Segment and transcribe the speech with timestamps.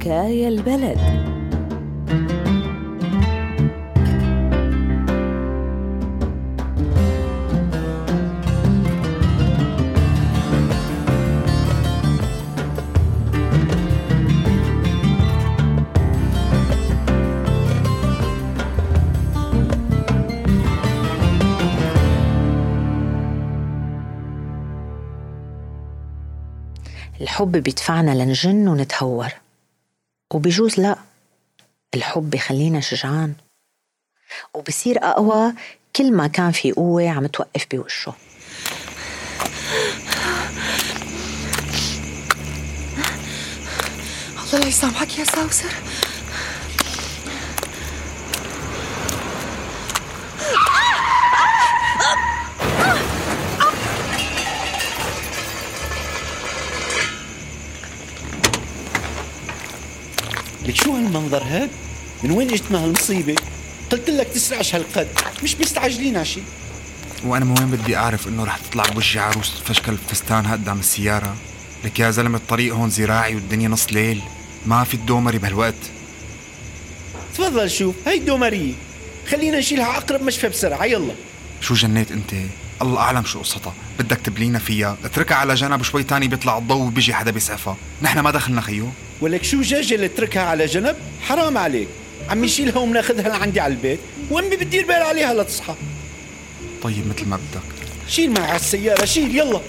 [0.00, 0.98] حكاية البلد.
[27.20, 29.49] الحب بيدفعنا لنجن ونتهور.
[30.34, 30.96] وبجوز لا
[31.94, 33.34] الحب بخلينا شجعان.
[34.54, 35.52] وبصير أقوى
[35.96, 38.14] كل ما كان في قوة عم توقف بوشه.
[44.52, 45.72] الله يسامحك يا ساوسر.
[61.10, 61.70] هالمنظر هاد؟
[62.22, 63.36] من وين اجت هالمصيبة؟
[63.92, 65.08] قلت لك تسرعش هالقد
[65.42, 66.40] مش مستعجلين على شي.
[67.24, 71.36] وأنا من وين بدي أعرف إنه رح تطلع بوجهي عروس تفشكل الفستان قدام السيارة؟
[71.84, 74.22] لك يا زلمة الطريق هون زراعي والدنيا نص ليل
[74.66, 75.74] ما في الدومري بهالوقت.
[77.34, 78.72] تفضل شوف هي الدومرية.
[79.30, 81.14] خلينا نشيلها أقرب مشفى بسرعة يلا.
[81.60, 82.34] شو جنيت أنت؟
[82.82, 83.74] الله أعلم شو قصتها.
[83.98, 84.96] بدك تبلينا فيها.
[85.04, 88.88] اتركها على جنب شوي تاني بيطلع الضوء وبيجي حدا بيسعفها نحن ما دخلنا خيو.
[89.20, 91.88] ولك شو جاجة اللي تركها على جنب؟ حرام عليك.
[92.28, 94.00] عم نشيلها ومناخذها لعندي على البيت.
[94.30, 95.74] وأمي بتدير بال عليها لتصحى.
[96.82, 97.62] طيب مثل ما بدك.
[98.08, 99.04] شيل معي على السيارة.
[99.04, 99.60] شيل يلا.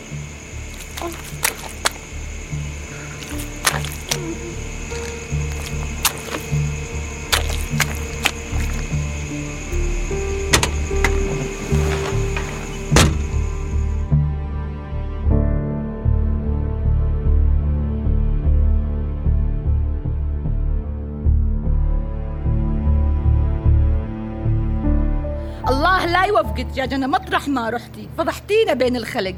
[26.61, 29.35] يوفقك يا جنى مطرح ما رحتي فضحتينا بين الخلق.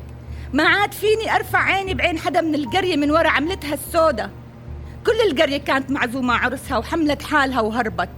[0.54, 4.32] ما عاد فيني أرفع عيني بعين حدا من القرية من ورا عملتها السودة.
[5.06, 8.10] كل القرية كانت معزومة عرسها وحملت حالها وهربت.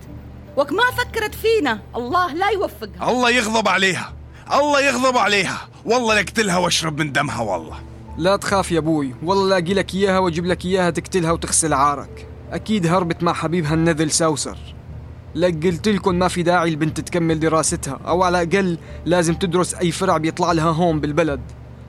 [0.57, 3.11] وك ما فكرت فينا الله لا يوفقها.
[3.11, 4.13] الله يغضب عليها
[4.53, 5.67] الله يغضب عليها.
[5.85, 7.77] والله لقتلها واشرب من دمها والله.
[8.17, 12.27] لا تخاف يا أبوي والله لاقي لك إياها وأجيب لك إياها تقتلها وتغسل عارك.
[12.51, 14.57] أكيد هربت مع حبيبها النذل سوسر
[15.35, 17.99] لك قلت لكم ما في داعي البنت تكمل دراستها.
[18.07, 21.41] أو على الأقل لازم تدرس أي فرع بيطلع لها هون بالبلد.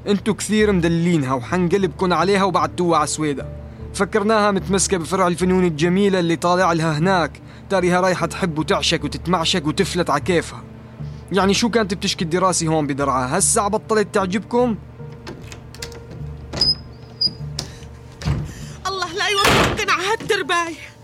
[0.08, 3.48] انتو كثير مدلينها وحنقلبكن عليها وبعتوها على سويدا
[3.94, 7.40] فكرناها متمسكة بفرع الفنون الجميلة اللي طالع لها هناك.
[7.70, 10.62] تاريها رايحة تحب وتعشق وتتمعشق وتفلت على كيفها.
[11.32, 14.76] يعني شو كانت بتشكي الدراسة هون بدرعها هسا بطلت تعجبكم؟
[18.86, 20.95] الله لا يوفقنا على هالترباية.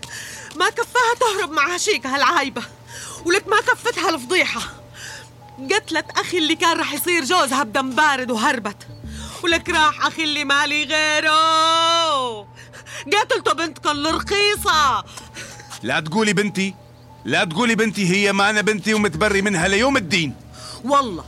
[0.63, 2.63] ما كفاها تهرب مع هشيك هالعايبة
[3.25, 4.61] ولك ما كفتها الفضيحة.
[5.71, 8.87] قتلت أخي اللي كان رح يصير جوزها بدم بارد وهربت
[9.43, 12.47] ولك راح أخي اللي مالي غيره.
[13.13, 15.03] قتلته بنتكم الرخيصة.
[15.83, 16.75] لا تقولي بنتي
[17.25, 20.35] لا تقولي بنتي هي ما أنا بنتي ومتبري منها ليوم الدين.
[20.83, 21.25] والله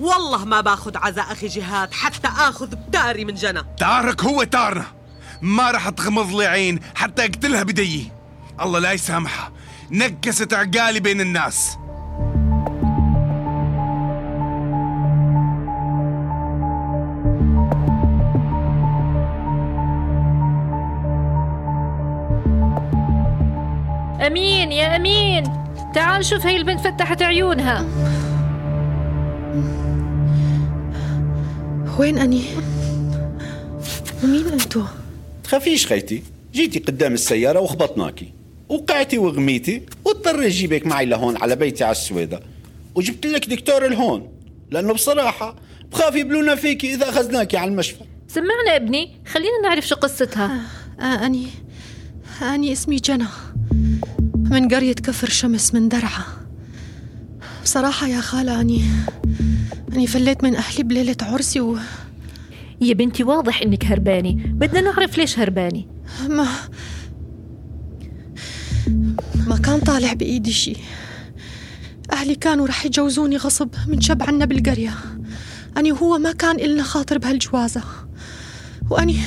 [0.00, 4.86] والله ما باخذ عزاء أخي جهاد حتى آخذ بتاري من جنى تارك هو تارنا.
[5.42, 8.17] ما رح تغمض لي عين حتى أقتلها بدي
[8.60, 9.52] الله لا يسامحها
[9.90, 11.78] نكست عقالي بين الناس.
[24.26, 25.44] أمين يا أمين.
[25.94, 27.86] تعال شوف هي البنت فتحت عيونها.
[31.98, 32.44] وين أني؟
[34.24, 34.82] ومين أنتو؟
[35.44, 36.22] تخافيش خيتي.
[36.52, 38.37] جيتي قدام السيارة وخبطناكي.
[38.68, 42.40] وقعتي وغميتي واضطر اجيبك معي لهون على بيتي على السويدة.
[42.94, 44.28] وجبت لك دكتور الهون
[44.70, 45.56] لأنه بصراحة
[45.92, 48.04] بخاف يبلونا فيكي إذا أخذناكي على المشفى.
[48.28, 50.60] سمعنا ابني خلينا نعرف شو قصتها.
[51.00, 51.46] آه أني
[52.42, 53.26] أني اسمي جنى.
[54.34, 56.24] من قرية كفر شمس من درعا.
[57.62, 58.82] بصراحة يا خالة أني
[59.92, 61.78] أني فليت من أهلي بليلة عرسي و
[62.80, 64.32] يا بنتي واضح إنك هربانة.
[64.32, 65.84] بدنا نعرف ليش هربانة.
[66.28, 66.48] ما
[69.46, 70.76] ما كان طالع بإيدي شي.
[72.12, 74.94] أهلي كانوا رح يجوزوني غصب من شب عنا بالقرية.
[75.76, 77.82] أني وهو ما كان إلنا خاطر بهالجوازة.
[78.90, 79.20] وأني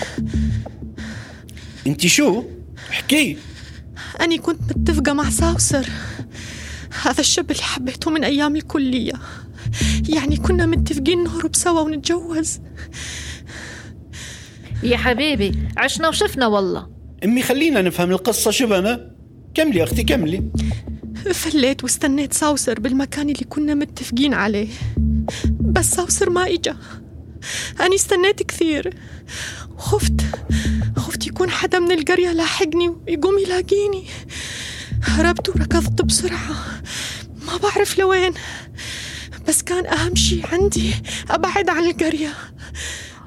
[1.87, 2.43] انت شو؟
[2.89, 3.37] احكي.
[4.21, 5.89] أني كنت متفقة مع ساوسر.
[7.01, 9.13] هذا الشاب اللي حبيته من أيام الكلية.
[10.09, 12.59] يعني كنا متفقين نهرب سوا ونتجوز.
[14.83, 16.89] يا حبيبي عشنا وشفنا والله.
[17.23, 19.11] أمي خلينا نفهم القصة شبنا
[19.53, 20.43] كملي يا أختي كملي.
[21.33, 24.67] فليت واستنيت ساوسر بالمكان اللي كنا متفقين عليه.
[25.59, 26.77] بس ساوسر ما إجا.
[27.79, 28.97] أنا استنيت كثير.
[29.77, 30.21] خفت.
[30.97, 34.05] خفت يكون حدا من القرية لاحقني ويقوم يلاقيني.
[35.03, 36.81] هربت وركضت بسرعة.
[37.47, 38.33] ما بعرف لوين.
[39.47, 40.93] بس كان أهم شي عندي
[41.29, 42.33] أبعد عن القرية.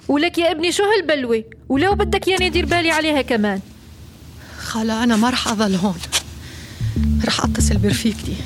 [0.09, 3.61] ولك يا ابني شو هالبلوة ولو بدك ياني دير بالي عليها كمان.
[4.59, 5.99] خالة أنا ما رح أظل هون.
[7.25, 8.37] رح أتصل برفيقتي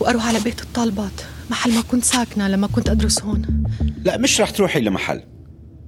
[0.00, 1.20] وأروح على بيت الطالبات
[1.50, 3.62] محل ما كنت ساكنة لما كنت أدرس هون.
[4.04, 5.22] لا مش رح تروحي لمحل.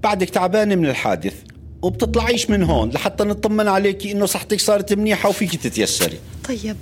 [0.02, 1.34] بعدك تعبانة من الحادث
[1.82, 6.19] وبتطلعيش من هون لحتى نطمن عليكي إنه صحتك صارت منيحة وفيكي تتيسري.
[6.48, 6.76] طيب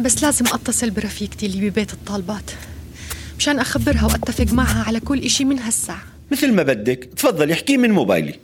[0.00, 2.50] بس لازم أتصل برفيقتي اللي ببيت الطالبات
[3.38, 6.02] مشان أخبرها وأتفق معها على كل إشي من هالساعة.
[6.32, 8.34] مثل ما بدك تفضلي احكي من موبايلي.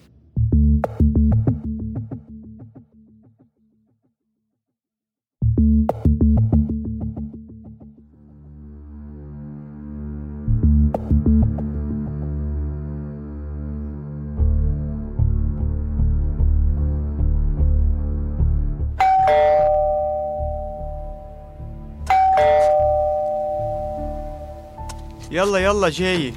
[25.34, 26.32] يلا يلا جاي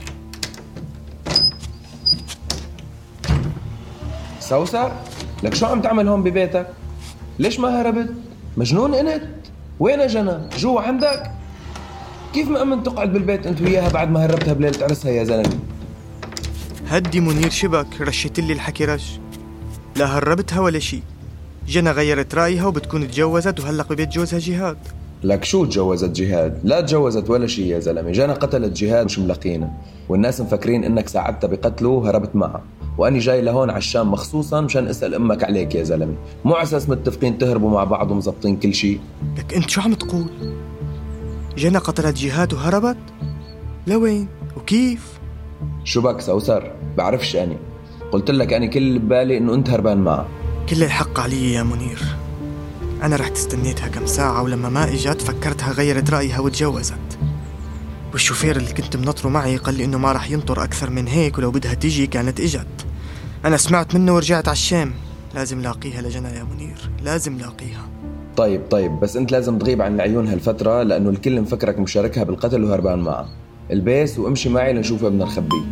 [4.39, 4.91] سوسر
[5.43, 6.67] لك شو عم تعمل هون ببيتك؟
[7.39, 8.09] ليش ما هربت؟
[8.57, 9.23] مجنون إنت؟
[9.79, 11.31] وين جنى؟ جوا عندك؟
[12.33, 15.59] كيف مأمن تقعد بالبيت أنت وياها بعد ما هربتها بليلة عرسها يا زلمة؟
[16.87, 19.19] هدي منير شبك رشت لي الحكي رش
[19.95, 20.99] لا هربتها ولا شي
[21.67, 24.77] جنى غيرت رأيها وبتكون تجوزت وهلق ببيت جوزها جهاد
[25.27, 29.71] لك شو تجوزت جهاد؟ لا تجوزت ولا شيء يا زلمة، جانا قتلت جهاد مش ملاقينا،
[30.09, 32.61] والناس مفكرين إنك ساعدتها بقتله وهربت معها،
[32.97, 36.13] وأني جاي لهون على الشام مخصوصا مشان أسأل أمك عليك يا زلمة،
[36.45, 38.99] مو على أساس متفقين تهربوا مع بعض ومزبطين كل شيء،
[39.37, 40.25] لك أنت شو عم تقول؟
[41.57, 42.97] جنى قتلت جهاد وهربت؟
[43.87, 44.27] لوين؟
[44.57, 45.19] وكيف؟
[45.83, 47.57] شو بك سوسر؟ بعرفش أني،
[48.11, 50.27] قلت لك أني كل اللي ببالي إنه أنت هربان معها،
[50.69, 51.99] كل الحق علي يا منير
[53.03, 57.17] أنا رحت استنيتها كم ساعة ولما ما إجت فكرتها غيرت رأيها وتجوزت
[58.11, 61.51] والشوفير اللي كنت منطره معي قال لي إنه ما رح ينطر أكثر من هيك ولو
[61.51, 62.85] بدها تيجي كانت إجت
[63.45, 64.93] أنا سمعت منه ورجعت على الشام
[65.35, 67.89] لازم لاقيها لجنى يا منير لازم لاقيها
[68.37, 72.99] طيب طيب بس أنت لازم تغيب عن العيون هالفترة لأنه الكل مفكرك مشاركها بالقتل وهربان
[72.99, 73.29] معها
[73.71, 75.63] البس وامشي معي لنشوف بدنا نخبيك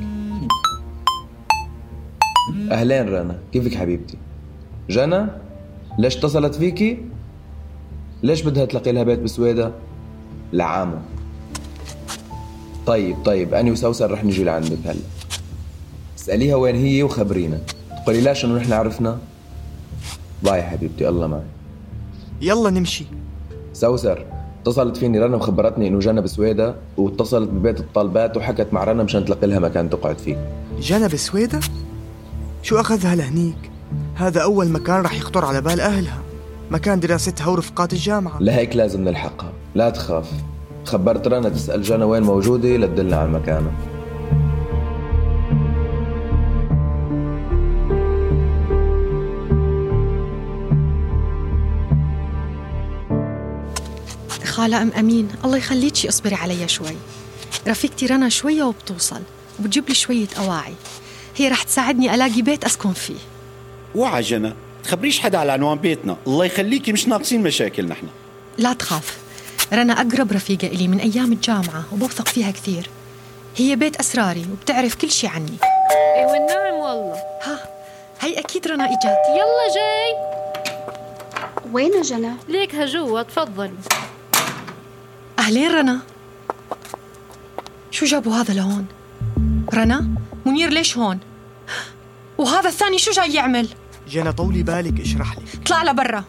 [2.72, 4.18] أهلين رنا كيفك حبيبتي؟
[4.90, 5.26] جنى؟
[6.00, 7.15] ليش اتصلت فيكي؟
[8.26, 9.72] ليش بدها تلاقي لها بيت بسويدا؟
[10.54, 11.02] لعامة
[12.88, 15.00] طيب طيب أنا وسوسن رح نجي لعندك هلا
[16.20, 17.60] اسأليها وين هي وخبرينا
[18.04, 19.18] تقولي لاش إنه نحن عرفنا؟
[20.44, 21.42] باي حبيبتي الله معي
[22.42, 23.06] يلا نمشي
[23.74, 24.26] سوسر
[24.62, 29.48] اتصلت فيني رنا وخبرتني إنه جنى بسويدا واتصلت ببيت الطالبات وحكت مع رنا مشان تلاقي
[29.48, 30.50] لها مكان تقعد فيه
[30.82, 31.60] جنى بسويدا؟
[32.64, 33.72] شو أخذها لهنيك؟
[34.16, 36.25] هذا أول مكان رح يخطر على بال أهلها
[36.72, 38.40] مكان دراستها ورفقات الجامعة.
[38.40, 39.54] لهيك لازم نلحقها.
[39.76, 40.32] لا تخاف.
[40.86, 43.72] خبرت رنا تسأل جنى وين موجودة لتدلنا على مكانها.
[54.44, 56.96] خالة أم أمين الله يخليكي اصبري علي شوي.
[57.68, 59.22] رفيقتي رنا شوية وبتوصل
[59.60, 60.74] وبتجيب لي شوية أواعي.
[61.36, 63.20] هي رح تساعدني ألاقي بيت أسكن فيه.
[63.96, 64.54] وعى جنى
[64.86, 68.08] تخبريش حدا على عنوان بيتنا الله يخليكي مش ناقصين مشاكل نحن
[68.58, 69.18] لا تخاف
[69.74, 72.90] رنا أقرب رفيقة إلي من أيام الجامعة وبوثق فيها كثير
[73.56, 75.58] هي بيت أسراري وبتعرف كل شي عني
[76.16, 77.60] إيه والنعم والله ها
[78.22, 80.36] هي أكيد رنا إجت يلا جاي
[81.72, 83.78] وين جنى؟ ليك هجوا تفضلوا
[85.40, 86.00] أهلين رنا
[87.92, 88.86] شو جابوا هذا لهون؟
[89.74, 90.08] رنا؟
[90.46, 91.20] منير ليش هون؟
[92.38, 93.68] وهذا الثاني شو جاي يعمل؟
[94.10, 96.24] جنى طولي بالك اشرح لي اطلع لبرا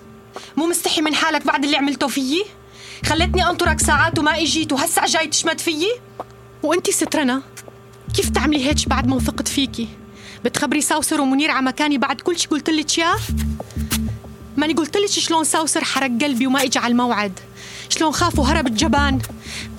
[0.56, 2.44] مو مستحي من حالك بعد اللي عملته فيي؟
[3.06, 5.90] خلتني أنطرك ساعات وما إجيت وهسع جاي تشمت فيي؟
[6.62, 7.42] وأنتي ست رنا
[8.14, 9.88] كيف تعملي هيك بعد ما وثقت فيكي؟
[10.44, 13.16] بتخبري ساوسر ومنير على مكاني بعد كل شي قلت لك اياه؟
[14.56, 17.32] ماني قلت لك شلون ساوسر حرق قلبي وما اجى على الموعد
[17.88, 19.18] شلون خاف وهرب الجبان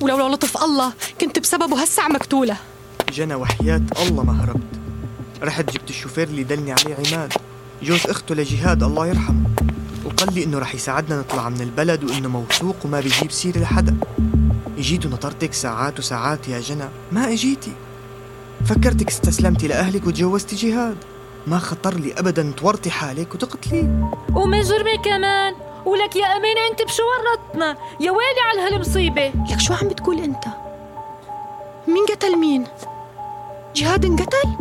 [0.01, 2.58] ولولا لطف الله كنت بسببه هسع مقتوله
[3.13, 4.80] جنى وحياة الله ما هربت
[5.44, 7.34] رحت جبت الشوفير اللي دلني عليه عماد
[7.84, 9.50] جوز إخته لجهاد الله يرحمه.
[10.06, 13.98] وقال لي إنه رح يساعدنا نطلع من البلد وإنه موثوق وما بيجيب سيره لحدا
[14.78, 17.72] اجيت ونطرتك ساعات وساعات يا جنى ما إجيتي.
[18.66, 20.98] فكرتك استسلمتي لأهلك وتجوزتي جهاد.
[21.48, 24.10] ما خطر لي ابدا تورطي حالك وتقتلي.
[24.36, 25.54] ومن جرمي كمان.
[25.86, 29.34] ولك يا أمين أنت بشو ورطنا يا ويلي على هالمصيبة.
[29.52, 30.44] لك شو عم بتقول أنت؟
[31.88, 32.64] مين قتل مين؟
[33.76, 34.58] جهاد انقتل؟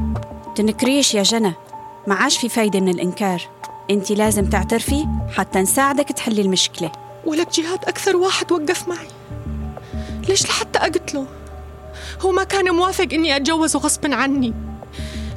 [0.57, 1.55] تنكريش يا جنى
[2.07, 3.43] ما عاش في فايدة من الإنكار.
[3.91, 6.93] انت لازم تعترفي حتى نساعدك تحلي المشكلة.
[7.25, 9.09] ولك جهاد أكثر واحد وقف معي.
[10.29, 11.27] ليش لحتى أقتله؟
[12.21, 14.55] هو ما كان موافق إني أتجوزه غصب عني.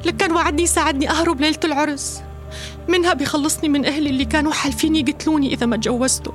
[0.04, 2.22] لك كان وعدني يساعدني أهرب ليلة العرس.
[2.88, 6.32] منها بيخلصني من أهلي اللي كانوا حالفين يقتلوني إذا ما تجوزته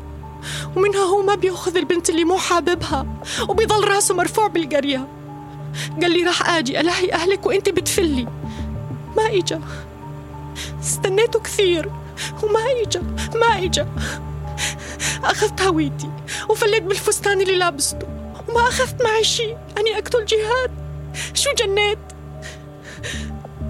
[0.75, 3.05] ومنها هو ما بيأخذ البنت اللي مو حاببها.
[3.49, 5.07] وبيضل رأسه مرفوع بالقرية.
[6.01, 8.27] قال لي راح آجي ألاهي أهلك وإنت بتفلي.
[9.17, 9.61] ما إجا.
[10.81, 11.91] استنيته كثير.
[12.43, 13.01] وما إجا
[13.35, 13.87] ما إجا.
[15.23, 16.09] أخذت هويتي
[16.49, 18.07] وفليت بالفستان اللي لابسته.
[18.47, 20.71] وما أخذت معي شيء أني أقتل جهاد.
[21.33, 21.99] شو جنيت؟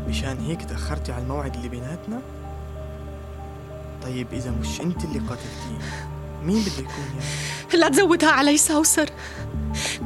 [0.07, 2.21] مشان هيك تأخرتي على الموعد اللي بيناتنا؟
[4.03, 6.05] طيب إذا مش أنت اللي قتلتيه
[6.43, 9.09] مين بده يكون يعني؟ لا تزودها علي سوسر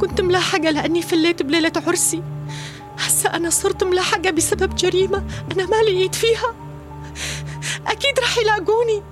[0.02, 2.24] كنت ملاحقة لأني فليت بليلة عرسي.
[2.98, 6.56] هسا أنا صرت ملاحقة بسبب جريمة أنا ما لقيت فيها.
[7.90, 9.04] أكيد رح يلاقوني.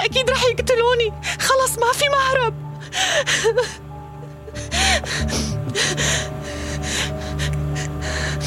[0.00, 1.12] أكيد رح يقتلوني.
[1.38, 2.54] خلص ما في مهرب.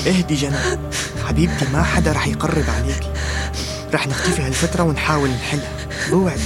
[0.08, 0.56] اهدي جنى
[1.28, 3.12] حبيبتي ما حدا رح يقرب عليكي
[3.94, 5.88] رح نختفي هالفترة ونحاول نحلها.
[6.12, 6.42] بوعدك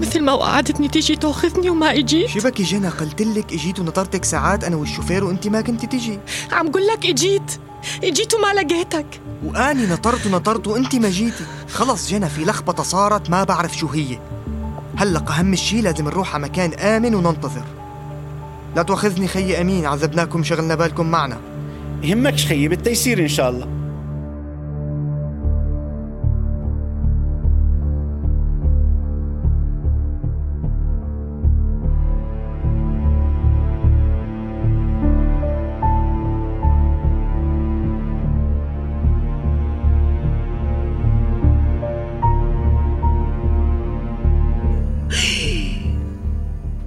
[0.00, 4.76] مثل ما وقعدتني تيجي تأخذني وما اجيت شبكي جنى قلت لك إجيت ونطرتك ساعات أنا
[4.76, 6.18] والشوفير وأنت ما كنت تجي.
[6.52, 7.60] عم قول لك إجيت.
[8.04, 11.44] اجيت وما لقيتك وآني نطرت ونطرت وانت ما جيتي.
[11.72, 14.18] خلص جنى في لخبطة صارت ما بعرف شو هي.
[14.96, 17.64] هلا أهم شي لازم نروح على مكان آمن وننتظر.
[18.76, 21.40] لا تواخذني خيي أمين عذبناكم شغلنا بالكم معنا.
[22.02, 23.68] يهمكش خيي بالتيسير إن شاء الله.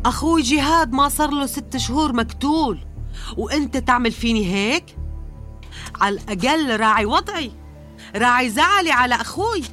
[0.06, 2.86] أخوي جهاد ما صار له ست شهور مقتول
[3.38, 4.86] وأنت تعمل فيني هيك؟
[6.02, 7.52] على الأقل راعي وضعي
[8.16, 9.64] راعي زعلي على أخوي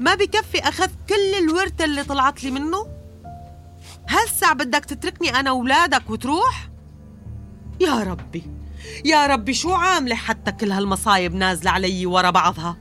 [0.00, 2.86] ما بكفي أخذ كل الورثة اللي طلعت لي منه؟
[4.08, 6.68] هسا بدك تتركني أنا وولادك وتروح؟
[7.80, 8.42] يا ربي
[9.04, 12.76] يا ربي شو عاملة حتى كل هالمصايب نازلة علي ورا بعضها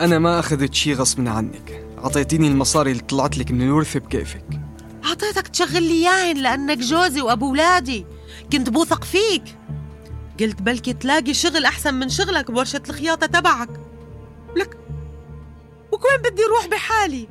[0.00, 4.57] أنا ما أخذت شي غصب عنك أعطيتيني المصاري اللي طلعت لك من الورثة بكيفك
[5.22, 8.06] أعطيتك تشغل لي ياهن لأنك جوزي وأبو ولادي.
[8.52, 9.58] كنت بوثق فيك.
[10.40, 13.68] قلت بلكي تلاقي شغل أحسن من شغلك بورشة الخياطة تبعك.
[14.56, 14.78] لك
[15.92, 17.28] وكوين بدي أروح بحالي؟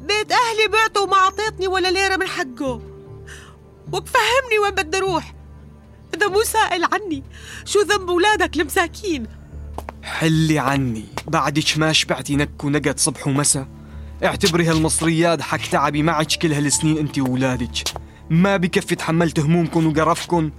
[0.00, 2.82] بيت أهلي بعته وما أعطيتني ولا ليرة من حقه.
[3.92, 5.34] وفهمني وين بدي أروح.
[6.14, 7.22] إذا مو سائل عني
[7.64, 9.26] شو ذنب أولادك المساكين.
[10.02, 11.04] حلي عني.
[11.26, 13.68] بعدك ما شبعتي نك ونقد صبح ومسا
[14.24, 17.88] اعتبري هالمصريات حق تعبي معك كل هالسنين انت وولادك.
[18.30, 20.52] ما بكفي تحملت همومكن وقرفكن.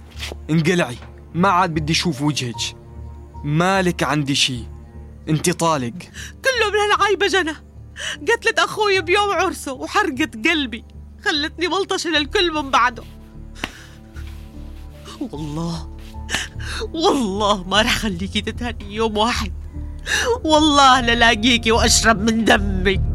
[0.50, 0.96] انقلعي
[1.34, 2.76] ما عاد بدي أشوف وجهك.
[3.44, 4.60] مالك عندي شي
[5.28, 5.92] انت طالق.
[6.44, 7.54] كله من هالعايبة جنى.
[8.28, 10.84] قتلت أخوي بيوم عرسه وحرقت قلبي.
[11.24, 13.02] خلتني ملطشة للكل من بعده.
[15.20, 15.98] والله
[16.92, 19.52] والله ما رح خليكي تتهني يوم واحد.
[20.44, 23.07] والله للاقيكي وأشرب من دمك.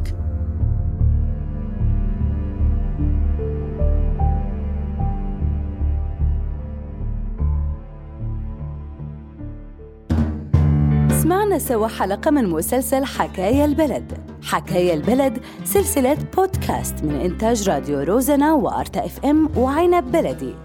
[11.58, 14.18] سوا حلقة من مسلسل حكاية البلد.
[14.44, 20.56] حكاية البلد سلسلة بودكاست من إنتاج راديو روزنا وأرتا إف إم وعنب بلدي.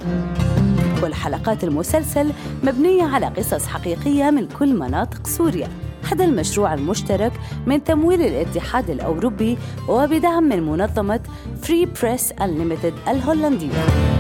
[1.01, 5.69] كل حلقات المسلسل مبنية على قصص حقيقية من كل مناطق سوريا.
[6.13, 7.33] هذا المشروع المشترك
[7.67, 11.21] من تمويل الاتحاد الأوروبي وبدعم من منظمة
[11.63, 14.18] فري بريس Unlimited الهولندية.